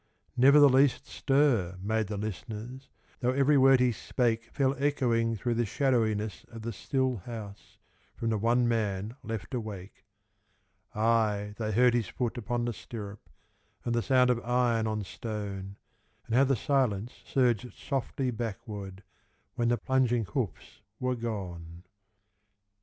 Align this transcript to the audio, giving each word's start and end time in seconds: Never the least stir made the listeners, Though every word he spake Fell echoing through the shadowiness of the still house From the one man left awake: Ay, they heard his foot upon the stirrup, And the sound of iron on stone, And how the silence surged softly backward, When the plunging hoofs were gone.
Never 0.35 0.59
the 0.59 0.67
least 0.67 1.05
stir 1.05 1.77
made 1.79 2.07
the 2.07 2.17
listeners, 2.17 2.89
Though 3.19 3.33
every 3.33 3.55
word 3.55 3.79
he 3.79 3.91
spake 3.91 4.45
Fell 4.51 4.73
echoing 4.79 5.35
through 5.35 5.53
the 5.53 5.63
shadowiness 5.67 6.43
of 6.47 6.63
the 6.63 6.73
still 6.73 7.17
house 7.17 7.77
From 8.15 8.31
the 8.31 8.39
one 8.39 8.67
man 8.67 9.15
left 9.21 9.53
awake: 9.53 10.07
Ay, 10.95 11.53
they 11.59 11.71
heard 11.71 11.93
his 11.93 12.07
foot 12.07 12.35
upon 12.39 12.65
the 12.65 12.73
stirrup, 12.73 13.29
And 13.85 13.93
the 13.93 14.01
sound 14.01 14.31
of 14.31 14.43
iron 14.43 14.87
on 14.87 15.03
stone, 15.03 15.75
And 16.25 16.33
how 16.35 16.45
the 16.45 16.55
silence 16.55 17.21
surged 17.23 17.71
softly 17.71 18.31
backward, 18.31 19.03
When 19.53 19.67
the 19.67 19.77
plunging 19.77 20.25
hoofs 20.25 20.81
were 20.99 21.15
gone. 21.15 21.83